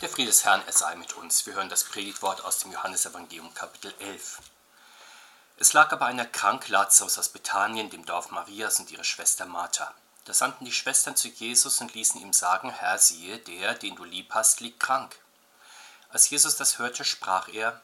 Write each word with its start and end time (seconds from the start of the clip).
Der 0.00 0.08
Friede 0.08 0.30
des 0.30 0.44
Herrn, 0.44 0.62
er 0.66 0.72
sei 0.72 0.96
mit 0.96 1.14
uns. 1.14 1.46
Wir 1.46 1.54
hören 1.54 1.68
das 1.68 1.84
Predigtwort 1.84 2.44
aus 2.44 2.58
dem 2.58 2.72
Johannesevangelium 2.72 3.54
Kapitel 3.54 3.94
11. 4.00 4.40
Es 5.56 5.72
lag 5.72 5.92
aber 5.92 6.06
einer 6.06 6.26
krank, 6.26 6.68
Lazarus 6.68 7.16
aus 7.16 7.28
Bethanien, 7.28 7.90
dem 7.90 8.04
Dorf 8.04 8.30
Marias 8.30 8.80
und 8.80 8.90
ihre 8.90 9.04
Schwester 9.04 9.46
Martha. 9.46 9.94
Da 10.24 10.34
sandten 10.34 10.64
die 10.64 10.72
Schwestern 10.72 11.16
zu 11.16 11.28
Jesus 11.28 11.80
und 11.80 11.94
ließen 11.94 12.20
ihm 12.20 12.32
sagen, 12.32 12.70
Herr, 12.70 12.98
siehe, 12.98 13.38
der, 13.38 13.74
den 13.74 13.94
du 13.94 14.04
lieb 14.04 14.34
hast, 14.34 14.60
liegt 14.60 14.80
krank. 14.80 15.16
Als 16.10 16.28
Jesus 16.28 16.56
das 16.56 16.78
hörte, 16.78 17.04
sprach 17.04 17.48
er, 17.48 17.80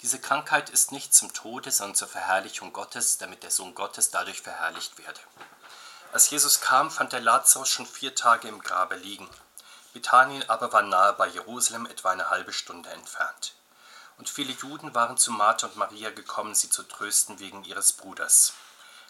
diese 0.00 0.18
Krankheit 0.18 0.70
ist 0.70 0.92
nicht 0.92 1.14
zum 1.14 1.32
Tode, 1.34 1.70
sondern 1.70 1.94
zur 1.94 2.08
Verherrlichung 2.08 2.72
Gottes, 2.72 3.18
damit 3.18 3.42
der 3.42 3.50
Sohn 3.50 3.74
Gottes 3.74 4.10
dadurch 4.10 4.40
verherrlicht 4.40 4.98
werde. 4.98 5.20
Als 6.12 6.30
Jesus 6.30 6.60
kam, 6.62 6.90
fand 6.90 7.12
er 7.12 7.20
Lazarus 7.20 7.68
schon 7.68 7.86
vier 7.86 8.14
Tage 8.14 8.48
im 8.48 8.60
Grabe 8.60 8.96
liegen. 8.96 9.28
Bethanien 9.92 10.48
aber 10.48 10.72
war 10.72 10.82
nahe 10.82 11.12
bei 11.14 11.26
Jerusalem, 11.26 11.86
etwa 11.86 12.10
eine 12.10 12.30
halbe 12.30 12.52
Stunde 12.52 12.90
entfernt. 12.90 13.54
Und 14.18 14.28
viele 14.28 14.52
Juden 14.52 14.94
waren 14.94 15.16
zu 15.16 15.32
Martha 15.32 15.66
und 15.66 15.76
Maria 15.76 16.10
gekommen, 16.10 16.54
sie 16.54 16.70
zu 16.70 16.82
trösten 16.82 17.38
wegen 17.38 17.64
ihres 17.64 17.92
Bruders. 17.92 18.52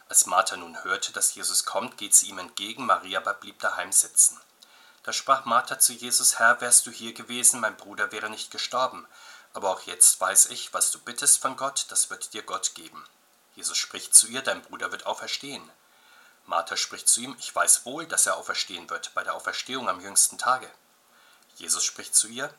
Als 0.09 0.27
Martha 0.27 0.56
nun 0.56 0.82
hörte, 0.82 1.12
dass 1.12 1.34
Jesus 1.34 1.64
kommt, 1.64 1.96
geht 1.96 2.14
sie 2.14 2.28
ihm 2.28 2.38
entgegen, 2.38 2.87
Maria 2.87 3.20
aber 3.20 3.34
blieb 3.34 3.59
daheim 3.60 3.92
sitzen. 3.92 4.40
Da 5.02 5.12
sprach 5.12 5.45
Martha 5.45 5.78
zu 5.78 5.92
Jesus, 5.92 6.38
Herr, 6.38 6.60
wärst 6.60 6.87
du 6.87 6.90
hier 6.90 7.12
gewesen, 7.12 7.60
mein 7.60 7.76
Bruder 7.76 8.12
wäre 8.12 8.30
nicht 8.30 8.51
gestorben. 8.51 9.06
Aber 9.52 9.70
auch 9.70 9.82
jetzt 9.82 10.20
weiß 10.20 10.46
ich, 10.46 10.73
was 10.73 10.90
du 10.90 10.98
bittest 10.98 11.40
von 11.40 11.56
Gott, 11.56 11.87
das 11.88 12.10
wird 12.10 12.32
dir 12.32 12.42
Gott 12.42 12.74
geben. 12.74 13.04
Jesus 13.54 13.76
spricht 13.76 14.15
zu 14.15 14.28
ihr, 14.28 14.42
dein 14.42 14.62
Bruder 14.62 14.92
wird 14.92 15.06
auferstehen. 15.06 15.68
Martha 16.46 16.76
spricht 16.76 17.09
zu 17.09 17.20
ihm, 17.20 17.37
ich 17.38 17.54
weiß 17.54 17.84
wohl, 17.84 18.06
dass 18.06 18.26
er 18.26 18.37
auferstehen 18.37 18.90
wird, 18.90 19.12
bei 19.15 19.23
der 19.23 19.34
Auferstehung 19.34 19.88
am 19.88 20.01
jüngsten 20.01 20.38
Tage. 20.38 20.70
Jesus 21.60 21.84
spricht 21.84 22.14
zu 22.14 22.27
ihr, 22.27 22.52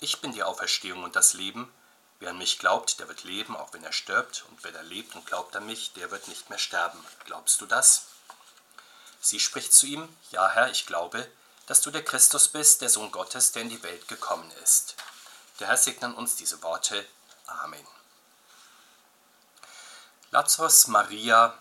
ich 0.00 0.20
bin 0.20 0.32
die 0.32 0.42
Auferstehung 0.42 1.04
und 1.04 1.14
das 1.14 1.32
Leben. 1.32 1.72
Wer 2.18 2.30
an 2.30 2.38
mich 2.38 2.58
glaubt, 2.58 2.98
der 2.98 3.06
wird 3.06 3.22
leben, 3.22 3.56
auch 3.56 3.72
wenn 3.72 3.84
er 3.84 3.92
stirbt, 3.92 4.44
und 4.48 4.64
wer 4.64 4.72
da 4.72 4.80
lebt 4.80 5.14
und 5.14 5.26
glaubt 5.26 5.54
an 5.54 5.66
mich, 5.66 5.92
der 5.92 6.10
wird 6.10 6.26
nicht 6.26 6.50
mehr 6.50 6.58
sterben. 6.58 6.98
Glaubst 7.24 7.60
du 7.60 7.66
das? 7.66 8.06
Sie 9.20 9.38
spricht 9.38 9.72
zu 9.72 9.86
ihm, 9.86 10.08
Ja, 10.32 10.48
Herr, 10.48 10.70
ich 10.70 10.86
glaube, 10.86 11.30
dass 11.66 11.82
du 11.82 11.92
der 11.92 12.04
Christus 12.04 12.48
bist, 12.48 12.80
der 12.80 12.88
Sohn 12.88 13.12
Gottes, 13.12 13.52
der 13.52 13.62
in 13.62 13.68
die 13.68 13.82
Welt 13.84 14.08
gekommen 14.08 14.50
ist. 14.64 14.96
Der 15.60 15.68
Herr 15.68 15.76
segne 15.76 16.12
uns 16.16 16.34
diese 16.34 16.60
Worte. 16.62 17.06
Amen. 17.46 17.86
Lazarus, 20.32 20.88
Maria 20.88 21.56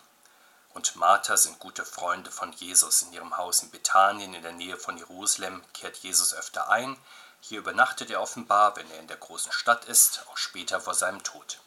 und 0.77 0.95
Martha 0.95 1.35
sind 1.37 1.57
gute 1.57 1.83
Freunde 1.83 2.29
von 2.29 2.53
Jesus. 2.53 3.01
In 3.01 3.11
ihrem 3.11 3.35
Haus 3.35 3.63
in 3.63 3.71
Bethanien 3.71 4.35
in 4.35 4.43
der 4.43 4.51
Nähe 4.51 4.77
von 4.77 4.95
Jerusalem 4.95 5.63
kehrt 5.73 5.97
Jesus 5.97 6.35
öfter 6.35 6.69
ein. 6.69 6.95
Hier 7.41 7.57
übernachtet 7.57 8.11
er 8.11 8.21
offenbar, 8.21 8.75
wenn 8.75 8.89
er 8.91 8.99
in 8.99 9.07
der 9.07 9.17
großen 9.17 9.51
Stadt 9.51 9.85
ist, 9.85 10.21
auch 10.29 10.37
später 10.37 10.79
vor 10.79 10.93
seinem 10.93 11.23
Tod. 11.23 11.59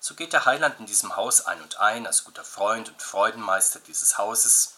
So 0.00 0.16
geht 0.16 0.32
der 0.32 0.46
Heiland 0.46 0.80
in 0.80 0.86
diesem 0.86 1.14
Haus 1.14 1.46
ein 1.46 1.62
und 1.62 1.78
ein 1.78 2.08
als 2.08 2.24
guter 2.24 2.42
Freund 2.42 2.88
und 2.88 3.00
Freudenmeister 3.00 3.78
dieses 3.78 4.18
Hauses. 4.18 4.74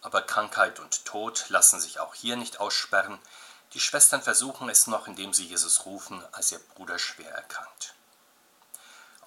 Aber 0.00 0.22
Krankheit 0.22 0.80
und 0.80 1.04
Tod 1.04 1.44
lassen 1.50 1.78
sich 1.78 2.00
auch 2.00 2.14
hier 2.14 2.36
nicht 2.36 2.58
aussperren. 2.58 3.18
Die 3.74 3.80
Schwestern 3.80 4.22
versuchen 4.22 4.70
es 4.70 4.86
noch, 4.86 5.06
indem 5.06 5.34
sie 5.34 5.44
Jesus 5.44 5.84
rufen, 5.84 6.24
als 6.32 6.52
ihr 6.52 6.58
Bruder 6.74 6.98
schwer 6.98 7.32
erkrankt. 7.34 7.92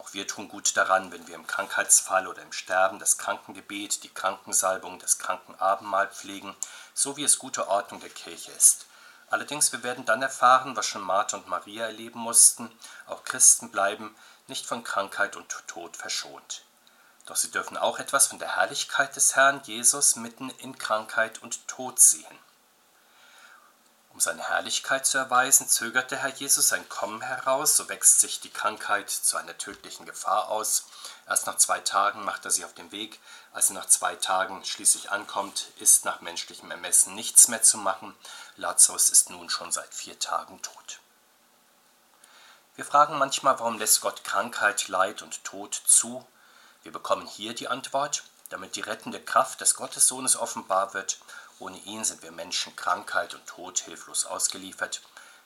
Auch 0.03 0.13
wir 0.13 0.27
tun 0.27 0.49
gut 0.49 0.75
daran, 0.75 1.13
wenn 1.13 1.27
wir 1.27 1.35
im 1.35 1.47
Krankheitsfall 1.47 2.27
oder 2.27 2.41
im 2.41 2.51
Sterben 2.51 2.99
das 2.99 3.17
Krankengebet, 3.17 4.03
die 4.03 4.09
Krankensalbung, 4.09 4.99
das 4.99 5.17
Krankenabendmahl 5.17 6.09
pflegen, 6.09 6.53
so 6.93 7.15
wie 7.15 7.23
es 7.23 7.39
gute 7.39 7.69
Ordnung 7.69 8.01
der 8.01 8.09
Kirche 8.09 8.51
ist. 8.51 8.85
Allerdings, 9.29 9.71
wir 9.71 9.81
werden 9.81 10.03
dann 10.03 10.21
erfahren, 10.21 10.75
was 10.75 10.87
schon 10.87 11.03
Martha 11.03 11.37
und 11.37 11.47
Maria 11.47 11.85
erleben 11.85 12.19
mussten, 12.19 12.69
auch 13.07 13.23
Christen 13.23 13.71
bleiben 13.71 14.13
nicht 14.47 14.65
von 14.65 14.83
Krankheit 14.83 15.37
und 15.37 15.55
Tod 15.67 15.95
verschont. 15.95 16.65
Doch 17.25 17.37
sie 17.37 17.51
dürfen 17.51 17.77
auch 17.77 17.97
etwas 17.97 18.27
von 18.27 18.39
der 18.39 18.57
Herrlichkeit 18.57 19.15
des 19.15 19.37
Herrn 19.37 19.61
Jesus 19.63 20.17
mitten 20.17 20.49
in 20.49 20.77
Krankheit 20.77 21.41
und 21.41 21.65
Tod 21.69 22.01
sehen. 22.01 22.39
Um 24.13 24.19
seine 24.19 24.47
Herrlichkeit 24.47 25.07
zu 25.07 25.17
erweisen, 25.17 25.67
zögert 25.67 26.11
der 26.11 26.19
Herr 26.19 26.29
Jesus 26.29 26.67
sein 26.67 26.87
Kommen 26.87 27.21
heraus, 27.21 27.75
so 27.75 27.89
wächst 27.89 28.19
sich 28.19 28.39
die 28.39 28.51
Krankheit 28.51 29.09
zu 29.09 29.37
einer 29.37 29.57
tödlichen 29.57 30.05
Gefahr 30.05 30.49
aus. 30.49 30.85
Erst 31.27 31.47
nach 31.47 31.57
zwei 31.57 31.79
Tagen 31.79 32.23
macht 32.23 32.45
er 32.45 32.51
sich 32.51 32.63
auf 32.63 32.75
den 32.75 32.91
Weg. 32.91 33.19
Als 33.53 33.71
er 33.71 33.73
nach 33.73 33.87
zwei 33.87 34.15
Tagen 34.15 34.63
schließlich 34.65 35.09
ankommt, 35.09 35.71
ist 35.79 36.05
nach 36.05 36.21
menschlichem 36.21 36.69
Ermessen 36.69 37.15
nichts 37.15 37.47
mehr 37.47 37.63
zu 37.63 37.79
machen. 37.79 38.15
Lazarus 38.55 39.09
ist 39.09 39.31
nun 39.31 39.49
schon 39.49 39.71
seit 39.71 39.91
vier 39.91 40.19
Tagen 40.19 40.61
tot. 40.61 40.99
Wir 42.75 42.85
fragen 42.85 43.17
manchmal, 43.17 43.59
warum 43.59 43.79
lässt 43.79 44.01
Gott 44.01 44.23
Krankheit, 44.23 44.89
Leid 44.89 45.23
und 45.23 45.43
Tod 45.43 45.73
zu? 45.73 46.23
Wir 46.83 46.91
bekommen 46.91 47.25
hier 47.25 47.55
die 47.55 47.67
Antwort, 47.67 48.23
damit 48.49 48.75
die 48.75 48.81
rettende 48.81 49.19
Kraft 49.19 49.61
des 49.61 49.73
Gottessohnes 49.73 50.35
offenbar 50.35 50.93
wird 50.93 51.17
ohne 51.63 51.77
ihn 51.85 52.03
sind 52.03 52.21
wir 52.23 52.33
Menschen 52.33 52.75
Krankheit 52.75 53.33
und 53.33 53.47
Tod 53.47 53.79
hilflos 53.79 54.25
ausgeliefert. 54.25 55.01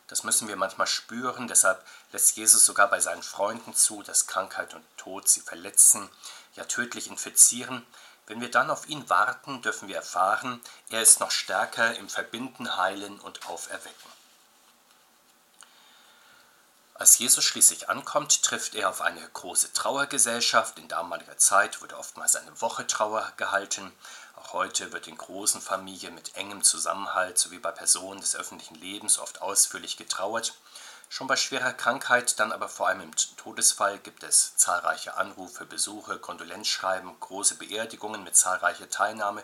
Das 0.07 0.23
müssen 0.23 0.47
wir 0.47 0.55
manchmal 0.55 0.88
spüren, 0.88 1.47
deshalb 1.47 1.85
lässt 2.11 2.38
Jesus 2.38 2.66
sogar 2.66 2.89
bei 2.89 3.00
seinen 3.00 3.22
Freunden 3.22 3.75
zu, 3.75 4.01
dass 4.01 4.25
Krankheit 4.25 4.73
und 4.73 4.83
Tod 4.97 5.29
sie 5.29 5.41
verletzen, 5.41 6.09
ja 6.56 6.63
tödlich 6.63 7.07
infizieren. 7.07 7.85
Wenn 8.25 8.41
wir 8.41 8.50
dann 8.50 8.72
auf 8.72 8.88
ihn 8.89 9.07
warten, 9.11 9.61
dürfen 9.61 9.89
wir 9.89 9.97
erfahren, 9.97 10.59
er 10.89 11.03
ist 11.03 11.19
noch 11.19 11.29
stärker 11.29 11.95
im 11.97 12.09
Verbinden, 12.09 12.77
Heilen 12.77 13.19
und 13.19 13.47
Auferwecken. 13.47 14.11
Als 16.95 17.19
Jesus 17.19 17.44
schließlich 17.44 17.89
ankommt, 17.89 18.41
trifft 18.41 18.73
er 18.73 18.89
auf 18.89 19.01
eine 19.01 19.22
große 19.22 19.72
Trauergesellschaft. 19.72 20.79
In 20.79 20.88
damaliger 20.88 21.38
Zeit 21.38 21.79
wurde 21.83 21.95
oftmals 21.95 22.35
eine 22.35 22.59
Woche 22.59 22.88
Trauer 22.88 23.31
gehalten. 23.38 23.94
Heute 24.53 24.94
wird 24.94 25.09
in 25.09 25.18
großen 25.18 25.59
Familien 25.59 26.16
mit 26.16 26.38
engem 26.38 26.63
Zusammenhalt 26.63 27.38
sowie 27.38 27.59
bei 27.59 27.72
Personen 27.72 28.22
des 28.22 28.34
öffentlichen 28.34 28.75
Lebens 28.75 29.19
oft 29.19 29.41
ausführlich 29.41 29.97
getrauert. 29.97 30.53
Schon 31.09 31.28
bei 31.28 31.35
schwerer 31.35 31.74
Krankheit, 31.74 32.40
dann 32.40 32.53
aber 32.53 32.69
vor 32.69 32.88
allem 32.88 33.02
im 33.02 33.12
Todesfall 33.36 34.00
gibt 34.00 34.24
es 34.24 34.56
zahlreiche 34.56 35.18
Anrufe, 35.18 35.66
Besuche, 35.66 36.18
Kondolenzschreiben, 36.18 37.19
große 37.19 37.56
Beerdigungen 37.56 38.24
mit 38.24 38.38
zahlreicher 38.38 38.90
Teilnahme 38.90 39.44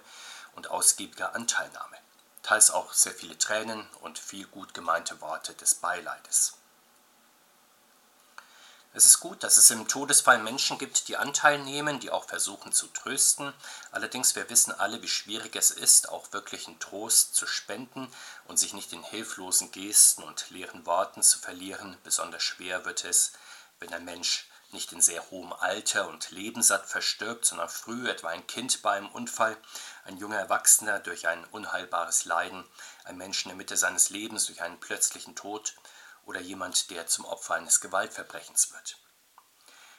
und 0.55 0.71
ausgiebiger 0.71 1.35
Anteilnahme. 1.35 1.97
Teils 2.41 2.71
auch 2.71 2.93
sehr 2.93 3.13
viele 3.13 3.37
Tränen 3.37 3.85
und 4.01 4.19
viel 4.19 4.47
gut 4.47 4.73
gemeinte 4.73 5.19
Worte 5.19 5.53
des 5.53 5.75
Beileides. 5.75 6.53
Es 8.95 9.07
ist 9.07 9.19
gut, 9.19 9.41
dass 9.43 9.57
es 9.57 9.71
im 9.71 9.87
Todesfall 9.87 10.37
Menschen 10.37 10.77
gibt, 10.77 11.07
die 11.07 11.17
Anteil 11.17 11.57
nehmen, 11.57 11.99
die 11.99 12.11
auch 12.11 12.25
versuchen 12.27 12.71
zu 12.71 12.85
trösten. 12.85 13.51
Allerdings, 13.91 14.35
wir 14.35 14.47
wissen 14.51 14.71
alle, 14.71 15.01
wie 15.01 15.07
schwierig 15.07 15.55
es 15.55 15.71
ist, 15.71 16.09
auch 16.09 16.31
wirklichen 16.31 16.77
Trost 16.77 17.33
zu 17.33 17.47
spenden 17.47 18.07
und 18.45 18.59
sich 18.59 18.73
nicht 18.73 18.93
in 18.93 19.01
hilflosen 19.01 19.71
Gesten 19.71 20.21
und 20.21 20.51
leeren 20.51 20.85
Worten 20.85 21.23
zu 21.23 21.39
verlieren. 21.39 21.97
Besonders 22.03 22.43
schwer 22.43 22.85
wird 22.85 23.03
es, 23.03 23.31
wenn 23.79 23.91
ein 23.95 24.05
Mensch 24.05 24.47
nicht 24.71 24.91
in 24.91 25.01
sehr 25.01 25.27
hohem 25.31 25.53
Alter 25.53 26.07
und 26.07 26.29
lebenssatt 26.29 26.85
verstirbt, 26.85 27.45
sondern 27.45 27.69
früh, 27.69 28.07
etwa 28.07 28.29
ein 28.29 28.45
Kind 28.45 28.83
bei 28.83 28.91
einem 28.91 29.09
Unfall, 29.09 29.57
ein 30.05 30.17
junger 30.17 30.37
Erwachsener 30.37 30.99
durch 30.99 31.27
ein 31.27 31.43
unheilbares 31.45 32.25
Leiden, 32.25 32.63
ein 33.05 33.17
Mensch 33.17 33.43
in 33.43 33.49
der 33.49 33.57
Mitte 33.57 33.75
seines 33.75 34.11
Lebens 34.11 34.45
durch 34.45 34.61
einen 34.61 34.79
plötzlichen 34.79 35.35
Tod 35.35 35.73
oder 36.25 36.39
jemand, 36.39 36.89
der 36.89 37.07
zum 37.07 37.25
Opfer 37.25 37.55
eines 37.55 37.81
Gewaltverbrechens 37.81 38.71
wird. 38.73 38.97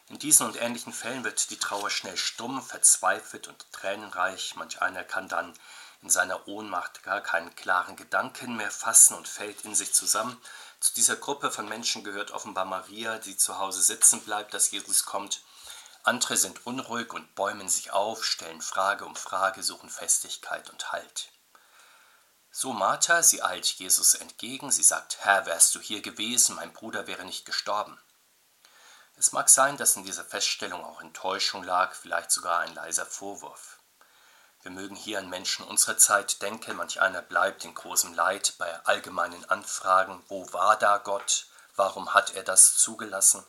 In 0.09 0.19
diesen 0.19 0.47
und 0.47 0.61
ähnlichen 0.61 0.93
Fällen 0.93 1.25
wird 1.25 1.49
die 1.51 1.59
Trauer 1.59 1.89
schnell 1.89 2.17
stumm, 2.17 2.63
verzweifelt 2.63 3.49
und 3.49 3.73
tränenreich. 3.73 4.55
Manch 4.57 4.83
einer 4.83 5.03
kann 5.03 5.29
dann 5.29 5.55
in 6.03 6.11
seiner 6.11 6.47
Ohnmacht 6.47 7.03
gar 7.03 7.23
keinen 7.23 7.55
klaren 7.55 7.97
Gedanken 7.97 8.57
mehr 8.57 8.71
fassen 8.71 9.15
und 9.15 9.27
fällt 9.27 9.65
in 9.65 9.75
sich 9.75 9.95
zusammen. 9.95 10.39
Zu 10.79 10.93
dieser 10.93 11.17
Gruppe 11.17 11.51
von 11.51 11.67
Menschen 11.67 12.05
gehört 12.05 12.33
offenbar 12.33 12.67
Maria, 12.67 13.19
die 13.19 13.39
zu 13.39 13.59
Hause 13.59 13.81
sitzen 13.81 14.21
bleibt, 14.21 14.53
dass 14.53 14.71
Jesus 14.71 15.07
kommt. 15.07 15.43
Andere 16.03 16.37
sind 16.37 16.67
unruhig 16.67 17.15
und 17.15 17.35
bäumen 17.35 17.71
sich 17.71 17.93
auf, 17.93 18.23
stellen 18.27 18.61
Frage 18.61 19.07
um 19.07 19.17
Frage, 19.17 19.63
suchen 19.63 19.89
Festigkeit 19.89 20.69
und 20.69 20.93
Halt. 20.93 21.31
So 22.57 22.73
Martha, 22.73 23.21
sie 23.25 23.43
eilt 23.43 23.67
Jesus 23.67 24.15
entgegen, 24.15 24.71
sie 24.71 24.85
sagt, 24.85 25.19
Herr, 25.25 25.45
wärst 25.45 25.75
du 25.75 25.81
hier 25.81 26.03
gewesen, 26.03 26.55
mein 26.55 26.73
Bruder 26.73 27.09
wäre 27.09 27.25
nicht 27.25 27.45
gestorben. 27.47 28.01
Es 29.17 29.33
mag 29.33 29.49
sein, 29.49 29.77
dass 29.77 29.97
in 29.97 30.05
dieser 30.05 30.25
Feststellung 30.25 30.85
auch 30.85 31.01
Enttäuschung 31.01 31.65
lag, 31.65 31.97
vielleicht 31.97 32.31
sogar 32.31 32.61
ein 32.61 32.73
leiser 32.73 33.07
Vorwurf. 33.07 33.81
Wir 34.63 34.71
mögen 34.71 34.95
hier 34.95 35.19
an 35.19 35.29
Menschen 35.29 35.67
unserer 35.67 35.99
Zeit 35.99 36.43
denken, 36.43 36.77
manch 36.77 37.01
einer 37.01 37.23
bleibt 37.23 37.65
in 37.65 37.75
großem 37.75 38.15
Leid 38.15 38.55
bei 38.57 38.73
allgemeinen 38.85 39.45
Anfragen, 39.51 40.23
wo 40.29 40.53
war 40.53 40.77
da 40.77 40.99
Gott, 40.99 41.49
warum 41.75 42.15
hat 42.15 42.37
er 42.37 42.45
das 42.45 42.77
zugelassen? 42.77 43.45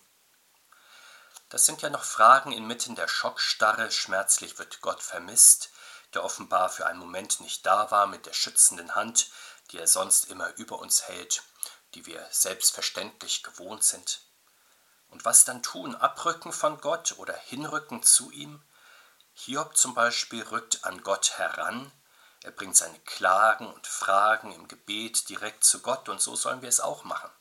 Das 1.49 1.67
sind 1.67 1.83
ja 1.83 1.91
noch 1.91 2.03
Fragen 2.03 2.51
inmitten 2.51 2.95
der 2.95 3.07
Schockstarre, 3.07 3.91
schmerzlich 3.91 4.57
wird 4.57 4.81
Gott 4.81 5.03
vermisst, 5.03 5.69
der 6.15 6.23
offenbar 6.23 6.69
für 6.69 6.85
einen 6.85 6.99
Moment 6.99 7.39
nicht 7.41 7.65
da 7.65 7.91
war 7.91 8.07
mit 8.07 8.25
der 8.25 8.33
schützenden 8.33 8.95
Hand, 8.95 9.29
die 9.71 9.77
er 9.77 9.87
sonst 9.87 10.29
immer 10.29 10.53
über 10.55 10.79
uns 10.79 11.07
hält, 11.07 11.43
die 11.93 12.05
wir 12.05 12.25
selbstverständlich 12.31 13.43
gewohnt 13.43 13.83
sind. 13.83 14.21
Und 15.09 15.25
was 15.25 15.45
dann 15.45 15.61
tun? 15.61 15.95
Abrücken 15.95 16.51
von 16.51 16.81
Gott 16.81 17.15
oder 17.17 17.35
hinrücken 17.35 18.03
zu 18.03 18.31
ihm? 18.31 18.61
Hiob 19.33 19.77
zum 19.77 19.93
Beispiel 19.93 20.43
rückt 20.43 20.83
an 20.85 21.03
Gott 21.03 21.37
heran, 21.37 21.91
er 22.45 22.51
bringt 22.51 22.77
seine 22.77 22.99
Klagen 22.99 23.65
und 23.65 23.87
Fragen 23.87 24.51
im 24.51 24.67
Gebet 24.67 25.29
direkt 25.29 25.63
zu 25.63 25.81
Gott 25.81 26.09
und 26.09 26.21
so 26.21 26.35
sollen 26.35 26.61
wir 26.61 26.69
es 26.69 26.79
auch 26.79 27.03
machen. 27.03 27.31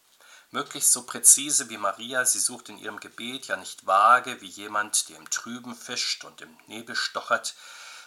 Möglichst 0.50 0.92
so 0.92 1.02
präzise 1.02 1.68
wie 1.68 1.76
Maria, 1.76 2.24
sie 2.24 2.38
sucht 2.38 2.70
in 2.70 2.78
ihrem 2.78 3.00
Gebet 3.00 3.48
ja 3.48 3.56
nicht 3.56 3.86
vage 3.86 4.40
wie 4.40 4.48
jemand, 4.48 5.10
der 5.10 5.18
im 5.18 5.28
Trüben 5.28 5.74
fischt 5.74 6.24
und 6.24 6.40
im 6.40 6.56
Nebel 6.68 6.96
stochert. 6.96 7.54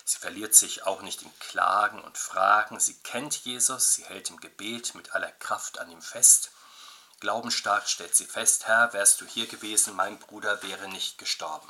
Sie 0.09 0.19
verliert 0.19 0.55
sich 0.55 0.87
auch 0.87 1.01
nicht 1.01 1.21
in 1.23 1.39
Klagen 1.39 2.01
und 2.01 2.17
Fragen. 2.17 2.79
Sie 2.79 2.93
kennt 2.99 3.43
Jesus, 3.43 3.93
sie 3.93 4.05
hält 4.05 4.29
im 4.29 4.39
Gebet 4.39 4.95
mit 4.95 5.13
aller 5.13 5.33
Kraft 5.33 5.79
an 5.79 5.91
ihm 5.91 6.01
fest. 6.01 6.51
Glaubensstark 7.19 7.89
stellt 7.89 8.15
sie 8.15 8.25
fest, 8.25 8.67
Herr, 8.67 8.93
wärst 8.93 9.19
du 9.19 9.25
hier 9.25 9.47
gewesen, 9.47 9.97
mein 9.97 10.17
Bruder 10.17 10.63
wäre 10.63 10.87
nicht 10.87 11.17
gestorben. 11.17 11.69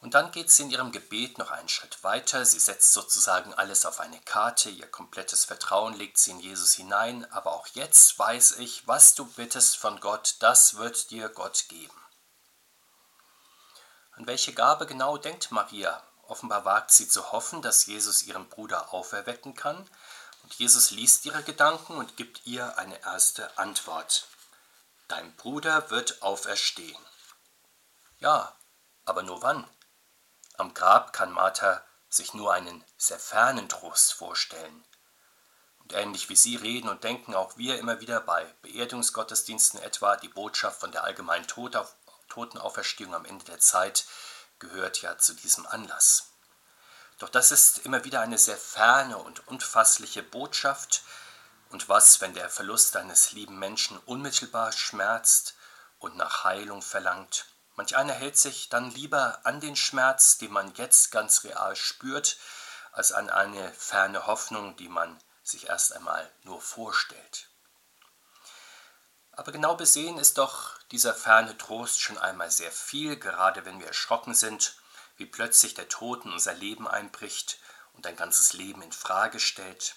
Und 0.00 0.14
dann 0.14 0.30
geht 0.30 0.50
sie 0.50 0.62
in 0.62 0.70
ihrem 0.70 0.90
Gebet 0.90 1.36
noch 1.36 1.50
einen 1.50 1.68
Schritt 1.68 2.02
weiter. 2.02 2.46
Sie 2.46 2.58
setzt 2.58 2.94
sozusagen 2.94 3.52
alles 3.52 3.84
auf 3.84 4.00
eine 4.00 4.20
Karte. 4.22 4.70
Ihr 4.70 4.90
komplettes 4.90 5.44
Vertrauen 5.44 5.92
legt 5.92 6.16
sie 6.16 6.30
in 6.30 6.40
Jesus 6.40 6.72
hinein. 6.72 7.30
Aber 7.30 7.52
auch 7.52 7.66
jetzt 7.74 8.18
weiß 8.18 8.52
ich, 8.52 8.88
was 8.88 9.14
du 9.14 9.26
bittest 9.26 9.76
von 9.76 10.00
Gott, 10.00 10.36
das 10.38 10.76
wird 10.76 11.10
dir 11.10 11.28
Gott 11.28 11.66
geben. 11.68 12.01
An 14.12 14.26
welche 14.26 14.52
Gabe 14.52 14.86
genau 14.86 15.16
denkt 15.16 15.50
Maria? 15.50 16.02
Offenbar 16.22 16.64
wagt 16.64 16.90
sie 16.92 17.08
zu 17.08 17.32
hoffen, 17.32 17.62
dass 17.62 17.86
Jesus 17.86 18.22
ihren 18.22 18.48
Bruder 18.48 18.92
auferwecken 18.92 19.54
kann. 19.54 19.88
Und 20.42 20.54
Jesus 20.54 20.90
liest 20.90 21.24
ihre 21.24 21.42
Gedanken 21.42 21.96
und 21.96 22.16
gibt 22.16 22.46
ihr 22.46 22.78
eine 22.78 23.00
erste 23.02 23.56
Antwort. 23.58 24.26
Dein 25.08 25.34
Bruder 25.36 25.90
wird 25.90 26.22
auferstehen. 26.22 26.98
Ja, 28.18 28.54
aber 29.04 29.22
nur 29.22 29.42
wann? 29.42 29.68
Am 30.56 30.74
Grab 30.74 31.12
kann 31.12 31.32
Martha 31.32 31.82
sich 32.08 32.34
nur 32.34 32.52
einen 32.52 32.84
sehr 32.96 33.18
fernen 33.18 33.68
Trost 33.68 34.12
vorstellen. 34.12 34.84
Und 35.80 35.92
ähnlich 35.94 36.28
wie 36.28 36.36
Sie 36.36 36.56
reden 36.56 36.88
und 36.88 37.04
denken 37.04 37.34
auch 37.34 37.56
wir 37.56 37.78
immer 37.78 38.00
wieder 38.00 38.20
bei 38.20 38.44
Beerdigungsgottesdiensten 38.62 39.80
etwa, 39.80 40.16
die 40.16 40.28
Botschaft 40.28 40.80
von 40.80 40.92
der 40.92 41.04
allgemeinen 41.04 41.46
Totenauferstehung 42.32 43.14
am 43.14 43.26
Ende 43.26 43.44
der 43.44 43.58
Zeit 43.58 44.06
gehört 44.58 45.02
ja 45.02 45.18
zu 45.18 45.34
diesem 45.34 45.66
Anlass. 45.66 46.30
Doch 47.18 47.28
das 47.28 47.52
ist 47.52 47.78
immer 47.84 48.04
wieder 48.04 48.22
eine 48.22 48.38
sehr 48.38 48.56
ferne 48.56 49.18
und 49.18 49.46
unfassliche 49.48 50.22
Botschaft. 50.22 51.02
Und 51.68 51.90
was, 51.90 52.22
wenn 52.22 52.32
der 52.32 52.48
Verlust 52.48 52.96
eines 52.96 53.32
lieben 53.32 53.58
Menschen 53.58 53.98
unmittelbar 54.06 54.72
schmerzt 54.72 55.56
und 55.98 56.16
nach 56.16 56.44
Heilung 56.44 56.80
verlangt? 56.80 57.44
Manch 57.76 57.96
einer 57.96 58.14
hält 58.14 58.38
sich 58.38 58.70
dann 58.70 58.90
lieber 58.90 59.40
an 59.44 59.60
den 59.60 59.76
Schmerz, 59.76 60.38
den 60.38 60.52
man 60.52 60.74
jetzt 60.76 61.10
ganz 61.10 61.44
real 61.44 61.76
spürt, 61.76 62.38
als 62.92 63.12
an 63.12 63.28
eine 63.28 63.72
ferne 63.74 64.26
Hoffnung, 64.26 64.76
die 64.76 64.88
man 64.88 65.22
sich 65.42 65.68
erst 65.68 65.92
einmal 65.92 66.30
nur 66.44 66.62
vorstellt. 66.62 67.51
Aber 69.32 69.50
genau 69.50 69.74
besehen 69.74 70.18
ist 70.18 70.36
doch 70.36 70.78
dieser 70.90 71.14
ferne 71.14 71.56
Trost 71.56 72.00
schon 72.00 72.18
einmal 72.18 72.50
sehr 72.50 72.70
viel, 72.70 73.16
gerade 73.16 73.64
wenn 73.64 73.80
wir 73.80 73.86
erschrocken 73.86 74.34
sind, 74.34 74.76
wie 75.16 75.26
plötzlich 75.26 75.74
der 75.74 75.88
Tod 75.88 76.24
in 76.24 76.32
unser 76.32 76.54
Leben 76.54 76.86
einbricht 76.86 77.58
und 77.94 78.06
ein 78.06 78.16
ganzes 78.16 78.52
Leben 78.52 78.82
in 78.82 78.92
Frage 78.92 79.40
stellt. 79.40 79.96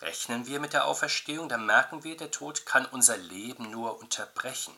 Rechnen 0.00 0.46
wir 0.46 0.60
mit 0.60 0.72
der 0.72 0.86
Auferstehung, 0.86 1.48
dann 1.48 1.66
merken 1.66 2.04
wir, 2.04 2.16
der 2.16 2.30
Tod 2.30 2.66
kann 2.66 2.86
unser 2.86 3.16
Leben 3.16 3.70
nur 3.70 3.98
unterbrechen. 4.00 4.76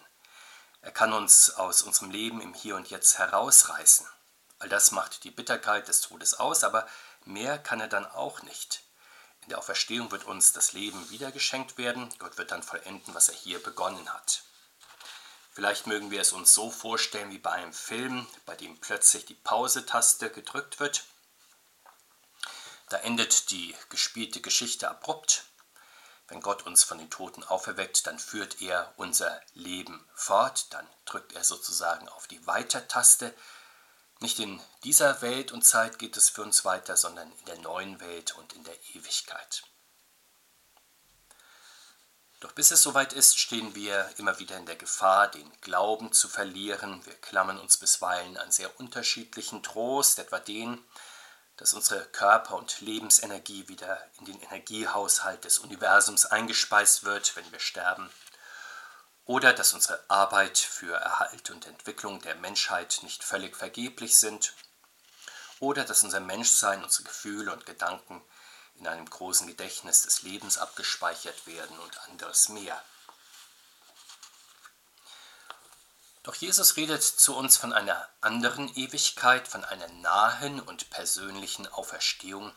Er 0.83 0.91
kann 0.93 1.13
uns 1.13 1.51
aus 1.51 1.83
unserem 1.83 2.11
Leben 2.11 2.41
im 2.41 2.55
Hier 2.55 2.77
und 2.77 2.91
Jetzt 2.91 3.19
herausreißen. 3.19 4.07
All 4.59 4.69
das 4.69 4.91
macht 4.91 5.25
die 5.25 5.31
Bitterkeit 5.31 5.89
des 5.89 6.01
Todes 6.01 6.35
aus, 6.35 6.65
aber 6.65 6.87
mehr 7.25 7.59
kann 7.59 7.81
er 7.81 7.89
dann 7.89 8.07
auch 8.07 8.43
nicht. 8.43 8.83
In 9.47 9.51
der 9.51 9.59
Auferstehung 9.59 10.11
wird 10.11 10.25
uns 10.25 10.53
das 10.53 10.73
Leben 10.73 11.11
wieder 11.11 11.33
geschenkt 11.33 11.79
werden. 11.79 12.13
Gott 12.19 12.37
wird 12.39 12.51
dann 12.51 12.63
vollenden, 12.63 13.15
was 13.15 13.29
er 13.29 13.35
hier 13.35 13.63
begonnen 13.63 14.13
hat. 14.13 14.43
Vielleicht 15.53 15.87
mögen 15.87 16.11
wir 16.11 16.21
es 16.21 16.33
uns 16.33 16.53
so 16.53 16.71
vorstellen 16.71 17.31
wie 17.31 17.39
bei 17.39 17.53
einem 17.53 17.73
Film, 17.73 18.27
bei 18.45 18.55
dem 18.55 18.79
plötzlich 18.79 19.25
die 19.25 19.35
Pause-Taste 19.35 20.31
gedrückt 20.31 20.81
wird. 20.81 21.05
Da 22.91 22.99
endet 22.99 23.51
die 23.51 23.75
gespielte 23.89 24.41
Geschichte 24.41 24.91
abrupt 24.91 25.47
wenn 26.29 26.41
Gott 26.41 26.67
uns 26.67 26.83
von 26.83 26.99
den 26.99 27.11
Toten 27.11 27.45
auferweckt, 27.45 28.07
dann 28.07 28.19
führt 28.19 28.61
er 28.61 28.93
unser 28.97 29.41
Leben 29.55 30.05
fort, 30.15 30.73
dann 30.73 30.87
drückt 31.05 31.33
er 31.33 31.45
sozusagen 31.45 32.09
auf 32.09 32.27
die 32.27 32.45
Weiter-Taste. 32.47 33.33
Nicht 34.21 34.39
in 34.39 34.61
dieser 34.83 35.21
Welt 35.21 35.53
und 35.53 35.63
Zeit 35.63 35.99
geht 35.99 36.17
es 36.17 36.31
für 36.31 36.43
uns 36.43 36.65
weiter, 36.65 36.97
sondern 36.97 37.31
in 37.31 37.45
der 37.45 37.59
neuen 37.59 38.01
Welt 38.01 38.37
und 38.37 38.55
in 38.55 38.65
der 38.65 38.77
Ewigkeit. 38.95 39.63
Doch 42.41 42.53
bis 42.53 42.71
es 42.71 42.83
soweit 42.83 43.13
ist, 43.13 43.39
stehen 43.39 43.75
wir 43.75 44.11
immer 44.19 44.39
wieder 44.39 44.57
in 44.57 44.67
der 44.67 44.77
Gefahr, 44.77 45.29
den 45.29 45.51
Glauben 45.61 46.13
zu 46.13 46.29
verlieren. 46.29 47.05
Wir 47.05 47.15
klammern 47.15 47.59
uns 47.59 47.77
bisweilen 47.77 48.37
an 48.37 48.53
sehr 48.53 48.79
unterschiedlichen 48.79 49.63
Trost, 49.63 50.19
etwa 50.19 50.39
den, 50.39 50.83
dass 51.57 51.73
unsere 51.73 52.05
Körper- 52.05 52.57
und 52.57 52.81
Lebensenergie 52.83 53.69
wieder 53.69 53.99
in 54.19 54.27
den 54.27 54.41
Energiehaushalt 54.43 55.45
des 55.45 55.59
Universums 55.59 56.27
eingespeist 56.27 57.05
wird, 57.05 57.35
wenn 57.37 57.51
wir 57.53 57.61
sterben, 57.61 58.11
oder 59.27 59.53
dass 59.53 59.73
unsere 59.73 60.03
Arbeit 60.09 60.57
für 60.57 60.97
Erhalt 60.97 61.51
und 61.51 61.67
Entwicklung 61.67 62.21
der 62.23 62.37
Menschheit 62.37 63.01
nicht 63.03 63.25
völlig 63.25 63.57
vergeblich 63.57 64.19
sind, 64.19 64.55
oder 65.59 65.85
dass 65.85 66.05
unser 66.05 66.21
Menschsein, 66.21 66.83
unsere 66.85 67.05
Gefühle 67.05 67.53
und 67.53 67.67
Gedanken 67.67 68.23
in 68.79 68.87
einem 68.87 69.09
großen 69.09 69.47
Gedächtnis 69.47 70.03
des 70.03 70.23
Lebens 70.23 70.59
abgespeichert 70.59 71.47
werden 71.47 71.79
und 71.79 71.99
anderes 72.09 72.51
mehr. 72.51 72.81
Doch 76.23 76.35
Jesus 76.35 76.77
redet 76.77 77.03
zu 77.03 77.37
uns 77.37 77.57
von 77.57 77.73
einer 77.73 78.09
anderen 78.21 78.69
Ewigkeit, 78.77 79.49
von 79.49 79.65
einer 79.65 79.89
nahen 79.89 80.61
und 80.61 80.91
persönlichen 80.91 81.67
Auferstehung. 81.69 82.53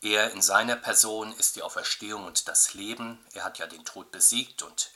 Er 0.00 0.32
in 0.32 0.42
seiner 0.42 0.76
Person 0.76 1.32
ist 1.34 1.56
die 1.56 1.62
Auferstehung 1.62 2.24
und 2.24 2.48
das 2.48 2.74
Leben. 2.74 3.24
Er 3.32 3.44
hat 3.44 3.58
ja 3.58 3.66
den 3.66 3.84
Tod 3.84 4.10
besiegt 4.10 4.62
und 4.62 4.90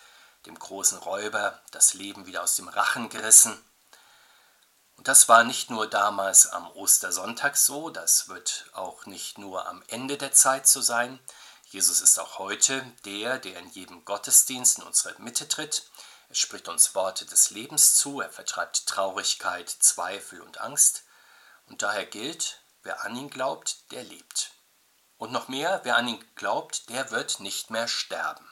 dem 0.46 0.58
großen 0.58 0.98
Räuber 0.98 1.60
das 1.70 1.94
Leben 1.94 2.26
wieder 2.26 2.42
aus 2.42 2.56
dem 2.56 2.68
Rachen 2.68 3.08
gerissen. 3.08 3.62
Und 4.96 5.06
das 5.06 5.28
war 5.28 5.44
nicht 5.44 5.70
nur 5.70 5.86
damals 5.86 6.46
am 6.46 6.68
Ostersonntag 6.72 7.56
so, 7.56 7.88
das 7.88 8.28
wird 8.28 8.66
auch 8.72 9.06
nicht 9.06 9.38
nur 9.38 9.68
am 9.68 9.82
Ende 9.86 10.18
der 10.18 10.32
Zeit 10.32 10.66
so 10.66 10.80
sein. 10.80 11.20
Jesus 11.70 12.00
ist 12.00 12.18
auch 12.18 12.38
heute 12.38 12.82
der, 13.04 13.38
der 13.38 13.60
in 13.60 13.70
jedem 13.70 14.04
Gottesdienst 14.04 14.78
in 14.78 14.84
unsere 14.84 15.20
Mitte 15.22 15.46
tritt. 15.46 15.88
Er 16.28 16.34
spricht 16.34 16.68
uns 16.68 16.94
Worte 16.94 17.26
des 17.26 17.50
Lebens 17.50 17.94
zu, 17.94 18.20
er 18.20 18.30
vertreibt 18.30 18.86
Traurigkeit, 18.86 19.68
Zweifel 19.68 20.40
und 20.40 20.60
Angst. 20.60 21.04
Und 21.66 21.82
daher 21.82 22.06
gilt, 22.06 22.60
wer 22.82 23.04
an 23.04 23.14
ihn 23.14 23.30
glaubt, 23.30 23.90
der 23.92 24.02
lebt. 24.02 24.52
Und 25.16 25.30
noch 25.30 25.48
mehr, 25.48 25.80
wer 25.84 25.96
an 25.96 26.08
ihn 26.08 26.24
glaubt, 26.34 26.88
der 26.88 27.10
wird 27.10 27.40
nicht 27.40 27.70
mehr 27.70 27.86
sterben. 27.86 28.48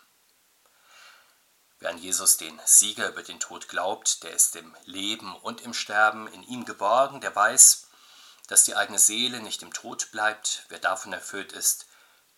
Wer 1.87 1.93
an 1.93 1.99
Jesus, 1.99 2.37
den 2.37 2.61
Sieger 2.65 3.11
über 3.11 3.23
den 3.23 3.39
Tod 3.39 3.69
glaubt, 3.69 4.25
der 4.25 4.33
ist 4.33 4.57
im 4.57 4.77
Leben 4.87 5.37
und 5.37 5.61
im 5.61 5.73
Sterben 5.73 6.27
in 6.27 6.43
ihm 6.43 6.65
geborgen, 6.65 7.21
der 7.21 7.37
weiß, 7.37 7.87
dass 8.49 8.65
die 8.65 8.75
eigene 8.75 8.99
Seele 8.99 9.39
nicht 9.39 9.63
im 9.63 9.73
Tod 9.73 10.11
bleibt. 10.11 10.65
Wer 10.69 10.81
davon 10.81 11.13
erfüllt 11.13 11.53
ist, 11.53 11.87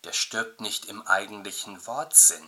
der 0.03 0.13
stirbt 0.13 0.61
nicht 0.61 0.85
im 0.85 1.01
eigentlichen 1.01 1.87
Wortsinn. 1.87 2.47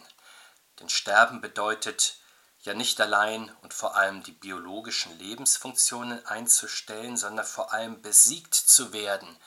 Denn 0.79 0.89
Sterben 0.89 1.41
bedeutet, 1.41 2.20
ja 2.60 2.75
nicht 2.75 3.01
allein 3.01 3.51
und 3.63 3.74
vor 3.74 3.96
allem 3.96 4.22
die 4.22 4.34
biologischen 4.34 5.17
Lebensfunktionen 5.17 6.24
einzustellen, 6.27 7.17
sondern 7.17 7.48
vor 7.48 7.74
allem 7.74 8.03
besiegt 8.03 8.53
zu 8.53 8.93
werden 8.93 9.39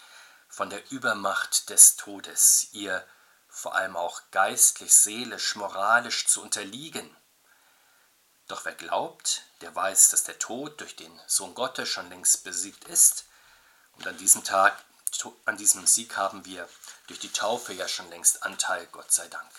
von 0.48 0.70
der 0.70 0.90
Übermacht 0.90 1.70
des 1.70 1.94
Todes, 1.94 2.66
ihr 2.72 3.06
vor 3.46 3.76
allem 3.76 3.94
auch 3.94 4.22
geistlich, 4.32 4.92
seelisch, 4.92 5.54
moralisch 5.54 6.26
zu 6.26 6.42
unterliegen. 6.42 7.16
Doch 8.46 8.64
wer 8.64 8.74
glaubt, 8.74 9.42
der 9.62 9.74
weiß, 9.74 10.10
dass 10.10 10.24
der 10.24 10.38
Tod 10.38 10.80
durch 10.80 10.96
den 10.96 11.20
Sohn 11.26 11.54
Gottes 11.54 11.88
schon 11.88 12.08
längst 12.10 12.44
besiegt 12.44 12.84
ist. 12.84 13.24
Und 13.92 14.06
an 14.06 14.18
diesem 14.18 14.44
Tag, 14.44 14.76
an 15.46 15.56
diesem 15.56 15.86
Sieg 15.86 16.16
haben 16.16 16.44
wir 16.44 16.68
durch 17.06 17.20
die 17.20 17.32
Taufe 17.32 17.72
ja 17.72 17.88
schon 17.88 18.10
längst 18.10 18.42
Anteil, 18.42 18.86
Gott 18.92 19.12
sei 19.12 19.28
Dank. 19.28 19.50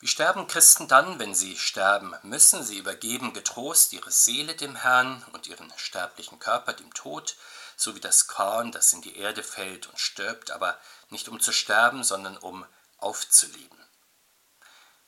Wie 0.00 0.08
sterben 0.08 0.46
Christen 0.46 0.88
dann, 0.88 1.18
wenn 1.18 1.34
sie 1.34 1.58
sterben 1.58 2.14
müssen? 2.22 2.64
Sie 2.64 2.78
übergeben 2.78 3.34
getrost 3.34 3.92
ihre 3.92 4.10
Seele 4.10 4.54
dem 4.54 4.74
Herrn 4.74 5.22
und 5.32 5.46
ihren 5.46 5.70
sterblichen 5.76 6.38
Körper 6.38 6.72
dem 6.72 6.92
Tod. 6.94 7.36
so 7.76 7.94
wie 7.94 8.00
das 8.00 8.26
Korn, 8.26 8.72
das 8.72 8.92
in 8.92 9.00
die 9.00 9.16
Erde 9.16 9.42
fällt 9.42 9.86
und 9.86 9.98
stirbt, 9.98 10.50
aber 10.50 10.78
nicht 11.08 11.28
um 11.28 11.40
zu 11.40 11.50
sterben, 11.50 12.04
sondern 12.04 12.36
um 12.36 12.66
aufzuleben. 12.98 13.79